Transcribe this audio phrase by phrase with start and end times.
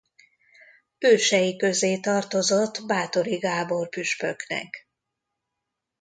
[0.97, 4.87] Ősei közé tartozott Báthory Gábor püspöknek.